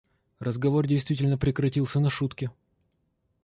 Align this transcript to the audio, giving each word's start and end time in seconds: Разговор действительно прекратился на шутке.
Разговор 0.39 0.87
действительно 0.87 1.37
прекратился 1.37 1.99
на 1.99 2.09
шутке. 2.09 2.49